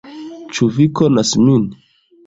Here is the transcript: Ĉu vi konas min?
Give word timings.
Ĉu 0.55 0.69
vi 0.79 0.89
konas 1.01 1.37
min? 1.45 1.73